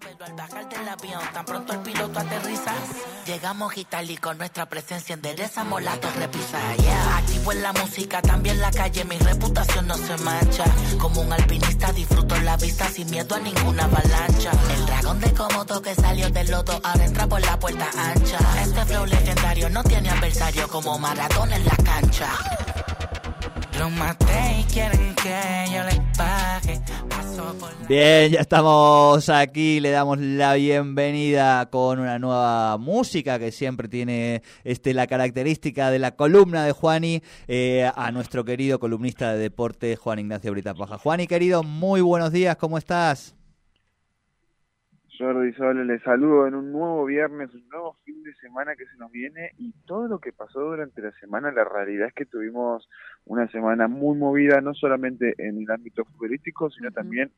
[0.00, 2.72] Pero al bajar del avión, tan pronto el piloto aterriza,
[3.26, 6.58] llegamos Itali con nuestra presencia enderezamos la torre pisa.
[6.76, 7.16] Yeah.
[7.18, 10.64] Activo en la música, también la calle, mi reputación no se mancha.
[10.98, 14.52] Como un alpinista disfruto la vista sin miedo a ninguna avalancha.
[14.74, 18.38] El dragón de Komodo que salió del lodo ahora entra por la puerta ancha.
[18.62, 22.30] Este flow legendario no tiene adversario como Maradona en la cancha.
[27.88, 34.42] Bien, ya estamos aquí, le damos la bienvenida con una nueva música que siempre tiene
[34.64, 39.96] este la característica de la columna de Juani eh, a nuestro querido columnista de deporte
[39.96, 40.98] Juan Ignacio Brita Paja.
[40.98, 43.39] Juani, querido, muy buenos días, ¿cómo estás?
[45.20, 48.96] Jordi Sole, les saludo en un nuevo viernes, un nuevo fin de semana que se
[48.96, 52.88] nos viene y todo lo que pasó durante la semana, la realidad es que tuvimos
[53.26, 57.30] una semana muy movida, no solamente en el ámbito futbolístico, sino también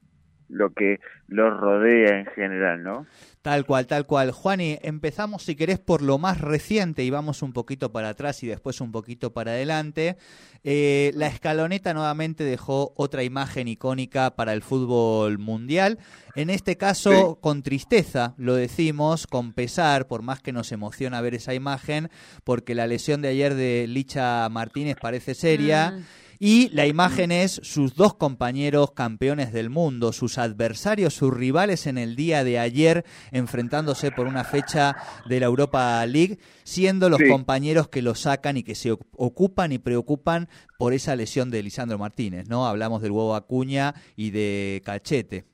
[0.53, 3.07] lo que lo rodea en general, ¿no?
[3.41, 4.31] Tal cual, tal cual.
[4.31, 8.47] Juani, empezamos si querés por lo más reciente y vamos un poquito para atrás y
[8.47, 10.17] después un poquito para adelante.
[10.63, 15.99] Eh, la escaloneta nuevamente dejó otra imagen icónica para el fútbol mundial.
[16.37, 21.35] En este caso, con tristeza, lo decimos, con pesar, por más que nos emociona ver
[21.35, 22.11] esa imagen,
[22.45, 25.99] porque la lesión de ayer de Licha Martínez parece seria.
[26.45, 31.99] Y la imagen es sus dos compañeros campeones del mundo, sus adversarios, sus rivales en
[31.99, 34.97] el día de ayer, enfrentándose por una fecha
[35.29, 37.29] de la Europa League, siendo los Sí.
[37.29, 40.49] compañeros que lo sacan y que se oc- ocupan y preocupan
[40.79, 42.67] por esa lesión de Lisandro Martínez, ¿no?
[42.67, 45.45] Hablamos del huevo Acuña y de Cachete.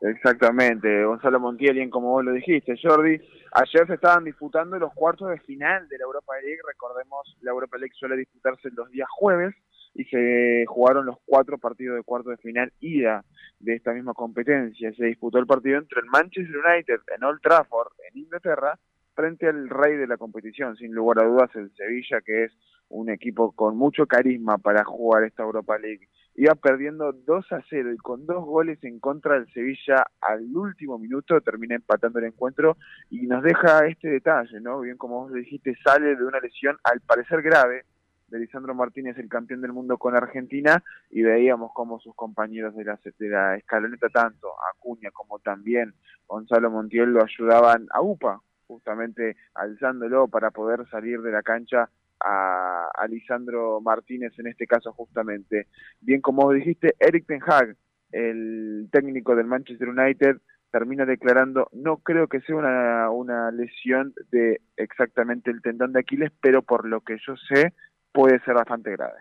[0.00, 3.20] Exactamente, Gonzalo Montiel, bien como vos lo dijiste, Jordi.
[3.52, 6.58] Ayer se estaban disputando los cuartos de final de la Europa League.
[6.66, 9.54] Recordemos, la Europa League suele disputarse los días jueves
[9.98, 13.24] y se jugaron los cuatro partidos de cuartos de final ida
[13.58, 14.92] de esta misma competencia.
[14.92, 18.78] Se disputó el partido entre el Manchester United en Old Trafford, en Inglaterra,
[19.14, 22.52] frente al rey de la competición, sin lugar a dudas el Sevilla, que es
[22.88, 26.08] un equipo con mucho carisma para jugar esta Europa League
[26.38, 30.96] iba perdiendo 2 a 0 y con dos goles en contra del Sevilla al último
[30.96, 32.76] minuto termina empatando el encuentro
[33.10, 34.80] y nos deja este detalle, ¿no?
[34.80, 37.82] Bien como vos dijiste, sale de una lesión al parecer grave
[38.28, 42.84] de Lisandro Martínez, el campeón del mundo con Argentina, y veíamos cómo sus compañeros de
[43.28, 45.94] la, escaloneta, tanto Acuña como también
[46.26, 51.88] Gonzalo Montiel, lo ayudaban a UPA, justamente alzándolo para poder salir de la cancha
[52.20, 55.66] a, Lisandro Martínez en este caso justamente.
[56.00, 57.74] Bien como dijiste, Eric Ten Hag,
[58.12, 60.36] el técnico del Manchester United,
[60.70, 66.60] termina declarando, no creo que sea una lesión de exactamente el tendón de Aquiles, pero
[66.60, 67.72] por lo que yo sé,
[68.12, 69.20] puede ser bastante grave.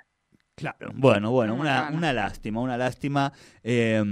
[0.56, 0.90] Claro.
[0.96, 3.32] Bueno, bueno, una, una lástima, una lástima.
[3.64, 4.04] eh,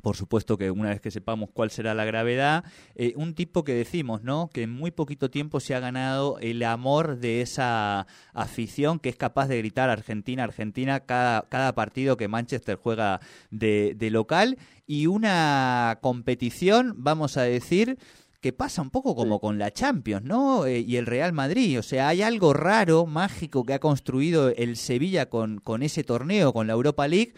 [0.00, 2.64] por supuesto que una vez que sepamos cuál será la gravedad,
[2.94, 4.48] eh, un tipo que decimos, ¿no?
[4.52, 9.16] Que en muy poquito tiempo se ha ganado el amor de esa afición que es
[9.16, 13.20] capaz de gritar Argentina, Argentina cada, cada partido que Manchester juega
[13.50, 17.98] de, de local y una competición, vamos a decir,
[18.42, 20.66] que pasa un poco como con la Champions, ¿no?
[20.66, 21.78] Eh, y el Real Madrid.
[21.78, 26.52] O sea, hay algo raro, mágico que ha construido el Sevilla con, con ese torneo,
[26.52, 27.34] con la Europa League,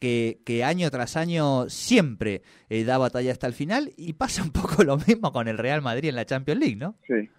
[0.00, 3.92] que, que año tras año siempre eh, da batalla hasta el final.
[3.96, 6.96] Y pasa un poco lo mismo con el Real Madrid en la Champions League, ¿no?
[7.06, 7.30] Sí.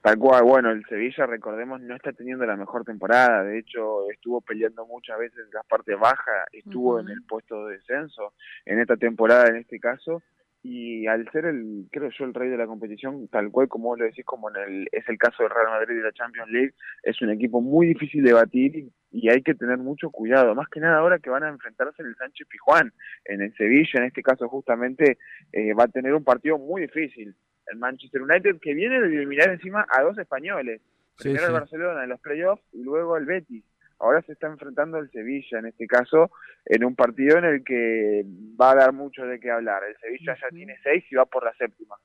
[0.00, 4.40] Tal cual, bueno, el Sevilla, recordemos, no está teniendo la mejor temporada, de hecho estuvo
[4.40, 8.32] peleando muchas veces en las partes bajas, estuvo en el puesto de descenso
[8.64, 10.22] en esta temporada, en este caso,
[10.68, 13.98] y al ser el, creo yo, el rey de la competición, tal cual como vos
[14.00, 16.74] lo decís, como en el, es el caso del Real Madrid y la Champions League,
[17.04, 20.68] es un equipo muy difícil de batir y, y hay que tener mucho cuidado, más
[20.68, 22.92] que nada ahora que van a enfrentarse en el Sánchez Pijuán,
[23.26, 25.18] en el Sevilla, en este caso justamente,
[25.52, 29.50] eh, va a tener un partido muy difícil el Manchester United, que viene de eliminar
[29.50, 30.80] encima a dos españoles.
[31.18, 31.46] Sí, Primero sí.
[31.46, 33.64] el Barcelona en los playoffs y luego el Betis.
[33.98, 36.30] Ahora se está enfrentando el Sevilla, en este caso,
[36.66, 38.24] en un partido en el que
[38.60, 39.82] va a dar mucho de qué hablar.
[39.84, 41.96] El Sevilla ya tiene seis y va por la séptima.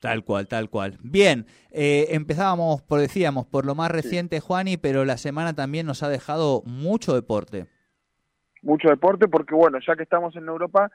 [0.00, 0.96] Tal cual, tal cual.
[1.02, 6.02] Bien, eh, empezábamos, por decíamos, por lo más reciente, Juani, pero la semana también nos
[6.02, 7.66] ha dejado mucho deporte.
[8.62, 10.90] Mucho deporte porque, bueno, ya que estamos en Europa,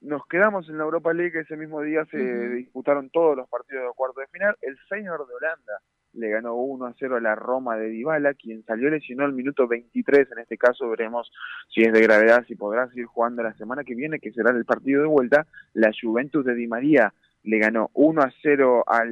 [0.00, 1.40] nos quedamos en la Europa League.
[1.40, 2.18] Ese mismo día se
[2.50, 4.56] disputaron todos los partidos de cuarto de final.
[4.62, 5.82] El Feyenoord de Holanda
[6.18, 9.66] le ganó 1 a 0 a la Roma de Dybala, quien salió lesionado al minuto
[9.66, 10.32] 23.
[10.32, 11.30] En este caso veremos
[11.72, 14.64] si es de gravedad, si podrá seguir jugando la semana que viene, que será el
[14.64, 15.46] partido de vuelta.
[15.74, 17.12] La Juventus de Di María
[17.44, 19.10] le ganó 1 a 0 al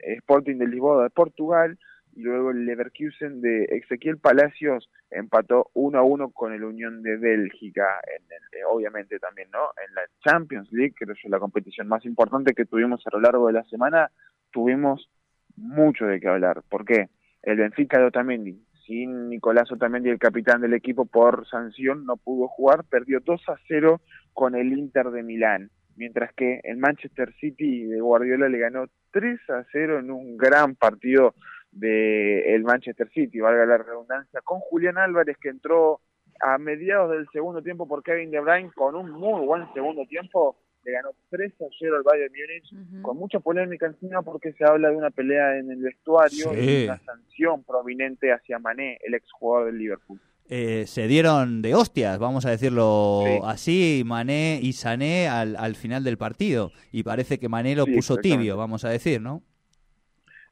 [0.00, 1.78] Sporting de Lisboa de Portugal
[2.16, 7.16] y luego el Leverkusen de Ezequiel Palacios empató 1 a 1 con el Unión de
[7.18, 8.24] Bélgica, en
[8.58, 9.68] eh, obviamente también, ¿no?
[9.86, 13.46] En la Champions League, que es la competición más importante que tuvimos a lo largo
[13.48, 14.10] de la semana,
[14.50, 15.10] tuvimos
[15.56, 16.62] mucho de qué hablar.
[16.68, 17.08] ¿Por qué?
[17.42, 22.48] El Benfica de Otamendi, sin Nicolás Otamendi, el capitán del equipo, por sanción no pudo
[22.48, 24.00] jugar, perdió 2 a 0
[24.32, 29.38] con el Inter de Milán, mientras que el Manchester City de Guardiola le ganó 3
[29.50, 31.34] a 0 en un gran partido
[31.72, 36.00] de el Manchester City, valga la redundancia, con Julián Álvarez que entró
[36.40, 40.56] a mediados del segundo tiempo por Kevin De Bruyne con un muy buen segundo tiempo,
[40.86, 44.90] le ganó 3 a 0 al Bayern Múnich, con mucha polémica encima porque se habla
[44.90, 49.78] de una pelea en el vestuario y una sanción prominente hacia Mané, el exjugador del
[49.78, 50.20] Liverpool.
[50.48, 56.04] Eh, se dieron de hostias, vamos a decirlo así, Mané y Sané al, al final
[56.04, 56.70] del partido.
[56.92, 59.42] Y parece que Mané lo puso tibio, vamos a decir, ¿no?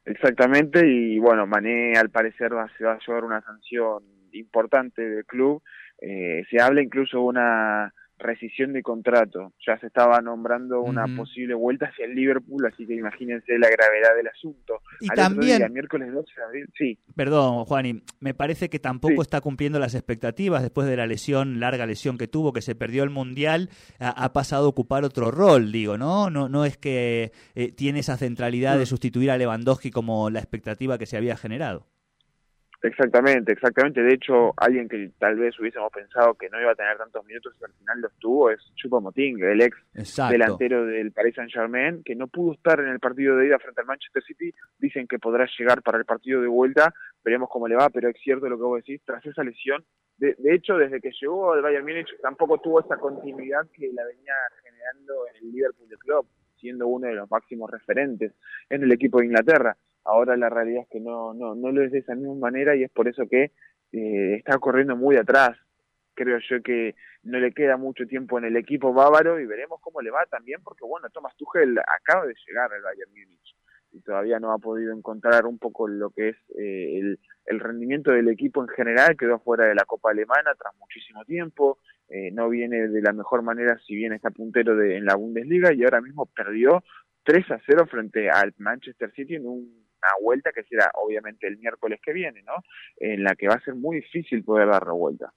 [0.04, 4.02] Exactamente, y bueno, Mané al parecer va, se va a llevar una sanción
[4.32, 5.62] importante del club.
[6.00, 9.52] Eh, se habla incluso de una rescisión de contrato.
[9.66, 14.16] Ya se estaba nombrando una posible vuelta hacia el Liverpool, así que imagínense la gravedad
[14.16, 14.80] del asunto.
[15.00, 16.98] Y también, miércoles 12 de abril, sí.
[17.14, 21.86] Perdón, Juani, me parece que tampoco está cumpliendo las expectativas después de la lesión, larga
[21.86, 23.68] lesión que tuvo, que se perdió el Mundial,
[23.98, 26.30] ha, pasado a ocupar otro rol, digo, ¿no?
[26.30, 30.98] No, no es que eh, tiene esa centralidad de sustituir a Lewandowski como la expectativa
[30.98, 31.86] que se había generado.
[32.84, 34.02] Exactamente, exactamente.
[34.02, 37.56] De hecho, alguien que tal vez hubiésemos pensado que no iba a tener tantos minutos
[37.58, 39.74] y al final los tuvo es Choupo-Moting, el ex
[40.28, 43.86] delantero del Paris Saint-Germain, que no pudo estar en el partido de ida frente al
[43.86, 44.52] Manchester City.
[44.78, 46.92] Dicen que podrá llegar para el partido de vuelta.
[47.24, 49.00] Veremos cómo le va, pero es cierto lo que vos decís.
[49.06, 49.82] Tras esa lesión,
[50.18, 54.34] de, hecho, desde que llegó al Bayern Múnich tampoco tuvo esa continuidad que la venía
[54.62, 56.26] generando en el Liverpool de Club,
[56.60, 58.34] siendo uno de los máximos referentes
[58.68, 61.92] en el equipo de Inglaterra ahora la realidad es que no, no, no lo es
[61.92, 63.52] de esa misma manera y es por eso que
[63.92, 65.56] eh, está corriendo muy atrás.
[66.14, 70.00] Creo yo que no le queda mucho tiempo en el equipo bávaro y veremos cómo
[70.00, 73.56] le va también, porque bueno, Thomas Tuchel acaba de llegar al Bayern Múnich
[73.92, 77.16] y todavía no ha podido encontrar un poco lo que es eh,
[77.46, 81.78] el, rendimiento del equipo en general, quedó fuera de la Copa Alemana tras muchísimo tiempo,
[82.08, 85.72] eh, no viene de la mejor manera si bien está puntero de, en la Bundesliga
[85.72, 86.82] y ahora mismo perdió
[87.22, 89.83] 3 a 0 frente al Manchester City en un
[90.20, 92.54] vuelta que será obviamente el miércoles que viene, ¿no?
[92.98, 95.32] En la que va a ser muy difícil poder dar la vuelta.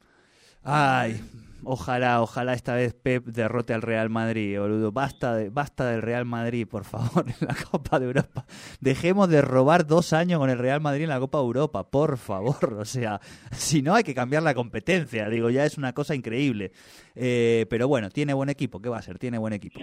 [0.63, 1.21] Ay,
[1.63, 4.91] ojalá, ojalá esta vez Pep derrote al Real Madrid, boludo.
[4.91, 8.45] Basta, de, basta del Real Madrid, por favor, en la Copa de Europa.
[8.81, 12.17] Dejemos de robar dos años con el Real Madrid en la Copa de Europa, por
[12.17, 12.73] favor.
[12.73, 13.19] O sea,
[13.51, 16.71] si no hay que cambiar la competencia, digo, ya es una cosa increíble.
[17.15, 19.17] Eh, pero bueno, tiene buen equipo, ¿qué va a ser?
[19.19, 19.79] Tiene buen equipo.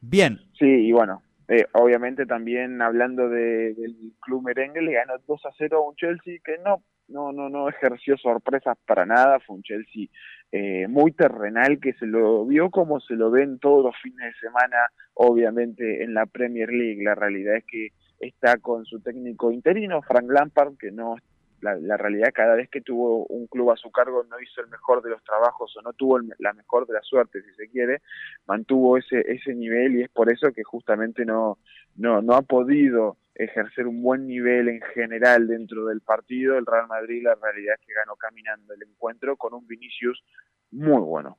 [0.00, 0.40] Bien.
[0.58, 1.22] Sí, y bueno,
[1.52, 5.96] eh, obviamente también hablando de, del club merengue le ganó 2 a 0 a un
[5.96, 9.40] Chelsea que no no no no ejerció sorpresas para nada.
[9.40, 10.06] Fue un Chelsea
[10.52, 14.48] eh, muy terrenal que se lo vio como se lo ven todos los fines de
[14.48, 14.76] semana
[15.14, 17.02] obviamente en la Premier League.
[17.02, 17.88] La realidad es que
[18.20, 21.16] está con su técnico interino Frank Lampard que no
[21.60, 25.02] la, realidad cada vez que tuvo un club a su cargo no hizo el mejor
[25.02, 28.02] de los trabajos o no tuvo la mejor de la suerte si se quiere
[28.46, 31.58] mantuvo ese ese nivel y es por eso que justamente no
[31.96, 36.88] no no ha podido ejercer un buen nivel en general dentro del partido el Real
[36.88, 40.22] Madrid la realidad es que ganó caminando el encuentro con un Vinicius
[40.70, 41.38] muy bueno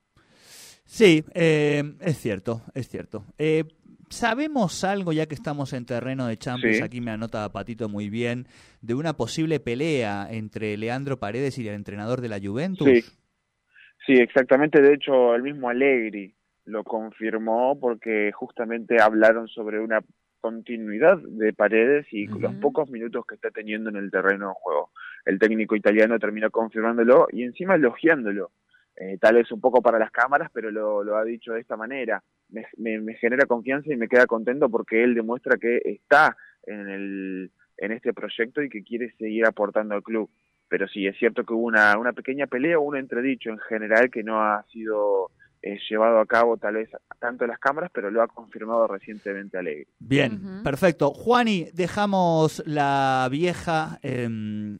[0.92, 3.24] Sí, eh, es cierto, es cierto.
[3.38, 3.64] Eh,
[4.12, 8.46] ¿Sabemos algo, ya que estamos en terreno de Champions, aquí me anota Patito muy bien,
[8.82, 12.88] de una posible pelea entre Leandro Paredes y el entrenador de la Juventus?
[12.90, 13.02] Sí,
[14.06, 14.82] sí exactamente.
[14.82, 20.02] De hecho, el mismo Allegri lo confirmó porque justamente hablaron sobre una
[20.42, 24.92] continuidad de Paredes y los pocos minutos que está teniendo en el terreno de juego.
[25.24, 28.52] El técnico italiano terminó confirmándolo y encima elogiándolo.
[28.98, 31.78] Eh, tal vez un poco para las cámaras, pero lo, lo ha dicho de esta
[31.78, 37.52] manera me, genera confianza y me queda contento porque él demuestra que está en, el,
[37.78, 40.30] en este proyecto y que quiere seguir aportando al club.
[40.68, 44.10] Pero sí, es cierto que hubo una, una pequeña pelea o un entredicho en general
[44.10, 45.32] que no ha sido
[45.64, 46.90] eh, llevado a cabo tal vez
[47.20, 49.88] tanto en las cámaras, pero lo ha confirmado recientemente Alegre.
[50.00, 51.12] Bien, perfecto.
[51.12, 54.80] Juani, dejamos la vieja em,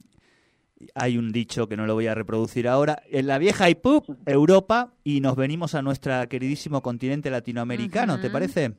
[0.94, 4.92] hay un dicho que no lo voy a reproducir ahora, en la vieja IPUP, Europa,
[5.04, 8.72] y nos venimos a nuestro queridísimo continente latinoamericano, ¿te parece?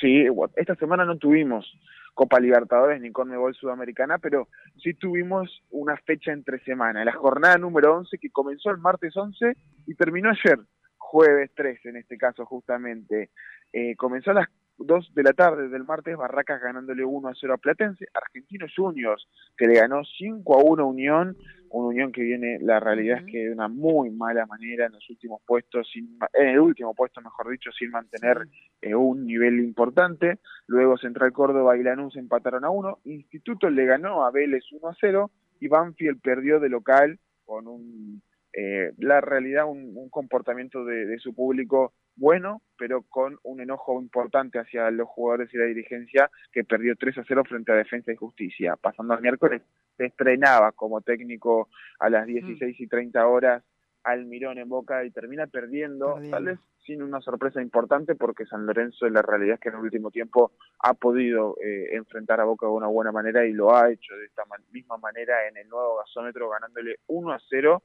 [0.00, 1.66] Sí, esta semana no tuvimos
[2.14, 4.48] Copa Libertadores ni Conmebol Sudamericana, pero
[4.82, 9.56] sí tuvimos una fecha entre semana, la jornada número 11 que comenzó el martes 11
[9.86, 10.58] y terminó ayer,
[10.98, 13.30] jueves 13 en este caso justamente.
[13.72, 14.48] Eh, comenzó a las
[14.84, 19.28] 2 de la tarde del martes, Barracas ganándole 1 a 0 a Platense, Argentinos Juniors
[19.56, 21.36] que le ganó 5 a 1 a Unión,
[21.70, 25.08] una Unión que viene, la realidad es que de una muy mala manera en los
[25.08, 28.46] últimos puestos, sin, en el último puesto mejor dicho, sin mantener
[28.80, 34.24] eh, un nivel importante, luego Central Córdoba y Lanús empataron a 1, Instituto le ganó
[34.24, 38.22] a Vélez 1 a 0 y Banfield perdió de local con un
[38.52, 44.90] eh, la realidad un, comportamiento de, su público bueno, pero con un enojo importante hacia
[44.90, 48.76] los jugadores y la dirigencia que perdió 3 a 0 frente a Defensa y Justicia.
[48.76, 49.62] Pasando al miércoles,
[49.96, 51.68] se estrenaba como técnico
[51.98, 53.62] a las 16 y 30 horas
[54.04, 59.08] Almirón en Boca y termina perdiendo, tal vez sin una sorpresa importante porque San Lorenzo
[59.08, 62.72] la realidad es que en el último tiempo ha podido eh, enfrentar a Boca de
[62.72, 64.42] una buena manera y lo ha hecho de esta
[64.72, 67.82] misma manera en el nuevo gasómetro ganándole 1 a 0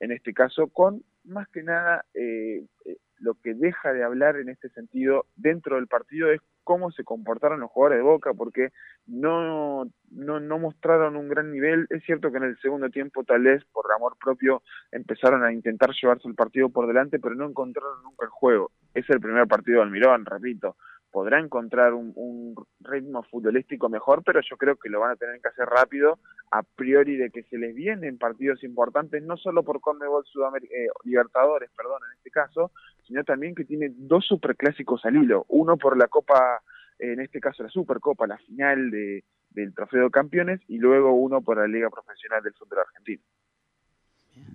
[0.00, 4.48] en este caso, con más que nada eh, eh, lo que deja de hablar en
[4.48, 8.70] este sentido dentro del partido es cómo se comportaron los jugadores de Boca, porque
[9.06, 11.86] no, no, no mostraron un gran nivel.
[11.90, 15.90] Es cierto que en el segundo tiempo, tal vez por amor propio, empezaron a intentar
[16.00, 18.70] llevarse el partido por delante, pero no encontraron nunca el juego.
[18.94, 20.76] Es el primer partido de Almirón, repito
[21.10, 25.48] podrá encontrar un, ritmo futbolístico mejor, pero yo creo que lo van a tener que
[25.48, 26.18] hacer rápido,
[26.50, 30.88] a priori de que se les vienen partidos importantes, no solo por Conmebol Sudamérica, eh,
[31.04, 32.72] Libertadores, perdón, en este caso,
[33.06, 36.60] sino también que tiene dos superclásicos al hilo, uno por la Copa,
[36.98, 41.42] en este caso la Supercopa, la final de, del Trofeo de Campeones, y luego uno
[41.42, 43.22] por la Liga Profesional del Fútbol Argentino.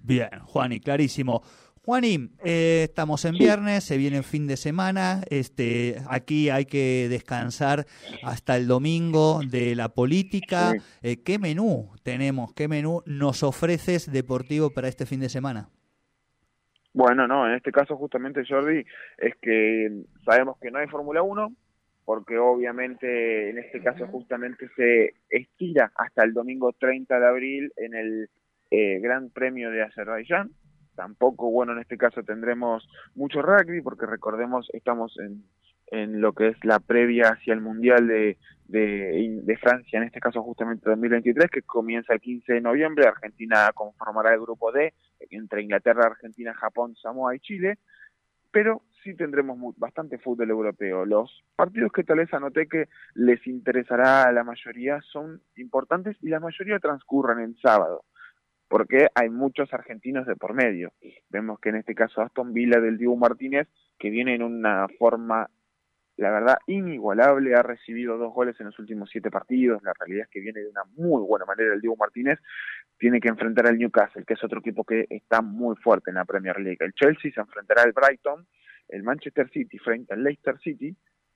[0.04, 1.42] Bien, Juan, y clarísimo.
[1.86, 7.06] Juaní, eh, estamos en viernes, se viene el fin de semana, este, aquí hay que
[7.12, 7.86] descansar
[8.24, 10.74] hasta el domingo de la política.
[11.04, 12.56] Eh, ¿Qué menú tenemos?
[12.56, 15.70] ¿Qué menú nos ofreces deportivo para este fin de semana?
[16.92, 18.84] Bueno, no, en este caso justamente Jordi,
[19.20, 21.54] es que sabemos que no hay Fórmula 1,
[22.04, 27.94] porque obviamente en este caso justamente se estira hasta el domingo 30 de abril en
[27.94, 28.30] el
[28.72, 30.50] eh, Gran Premio de Azerbaiyán
[30.96, 35.44] tampoco, bueno, en este caso tendremos mucho rugby, porque recordemos, estamos en,
[35.88, 38.38] en lo que es la previa hacia el Mundial de,
[38.68, 43.08] de, Francia, en este caso justamente 2023, que comienza el 15 de noviembre.
[43.08, 44.94] Argentina conformará el grupo D
[45.30, 47.78] entre Inglaterra, Argentina, Japón, Samoa y Chile,
[48.52, 51.06] pero sí tendremos bastante fútbol europeo.
[51.06, 56.30] Los partidos que tal vez anoté que les interesará a la mayoría son importantes y
[56.30, 58.04] la mayoría transcurren en sábado
[58.68, 60.92] porque hay muchos argentinos de por medio.
[61.30, 63.68] Vemos que en este caso Aston Villa del Diego Martínez,
[64.00, 65.50] que viene en una forma,
[66.18, 70.32] la verdad, inigualable, ha recibido dos goles en los últimos siete partidos, la realidad es
[70.32, 72.40] que viene de una muy buena manera el Diego Martínez,
[72.98, 76.26] tiene que enfrentar al Newcastle, que es otro equipo que está muy fuerte en la
[76.26, 76.78] Premier League.
[76.80, 78.48] El Chelsea se enfrentará al Brighton,
[78.88, 80.96] el Manchester City frente al Leicester City,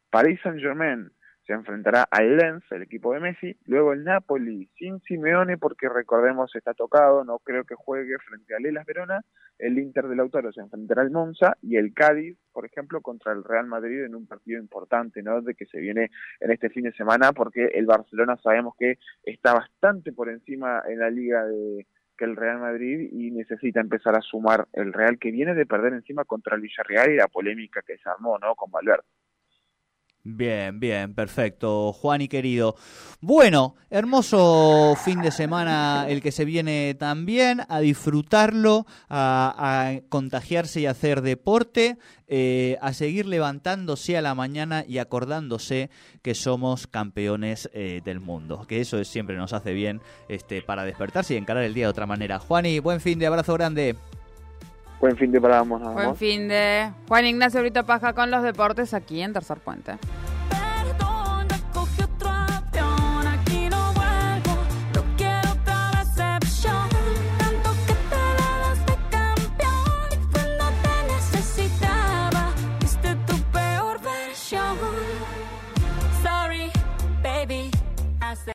[0.10, 1.12] Paris Saint Germain
[1.50, 6.56] se enfrentará al Lens, el equipo de Messi, luego el Napoli sin Simeone porque recordemos
[6.56, 9.22] está tocado, no creo que juegue frente al Elas Verona,
[9.58, 13.44] el Inter de Lautaro se enfrentará al Monza y el Cádiz, por ejemplo, contra el
[13.44, 15.42] Real Madrid en un partido importante, ¿no?
[15.42, 19.56] De que se viene en este fin de semana porque el Barcelona sabemos que está
[19.56, 24.22] bastante por encima en la liga de que el Real Madrid y necesita empezar a
[24.22, 27.98] sumar el Real que viene de perder encima contra el Villarreal y la polémica que
[27.98, 28.54] se armó, ¿no?
[28.54, 29.02] Con Valverde.
[30.24, 31.94] Bien, bien, perfecto.
[31.94, 32.76] Juan y querido.
[33.22, 40.88] Bueno, hermoso fin de semana el que se viene también, a disfrutarlo, a, contagiarse y
[40.88, 41.98] hacer deporte,
[42.28, 45.90] eh, a seguir levantándose a la mañana y acordándose
[46.22, 51.34] que somos campeones eh, del mundo, que eso siempre nos hace bien este, para despertarse
[51.34, 52.40] y encarar el día de otra manera.
[52.40, 53.96] Juan y buen fin de abrazo grande.
[55.00, 55.82] Buen fin de para ambos.
[55.94, 59.98] Buen fin de Juan Ignacio Brito Paja con los deportes aquí en Tercer Puente.